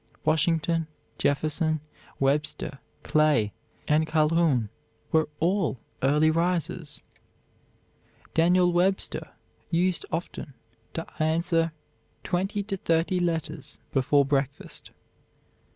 Washington, 0.25 0.87
Jefferson, 1.19 1.79
Webster, 2.19 2.79
Clay, 3.03 3.53
and 3.87 4.07
Calhoun 4.07 4.69
were 5.11 5.29
all 5.39 5.77
early 6.01 6.31
risers. 6.31 7.01
Daniel 8.33 8.73
Webster 8.73 9.33
used 9.69 10.03
often 10.11 10.55
to 10.95 11.05
answer 11.21 11.71
twenty 12.23 12.63
to 12.63 12.77
thirty 12.77 13.19
letters 13.19 13.77
before 13.91 14.25
breakfast. 14.25 14.89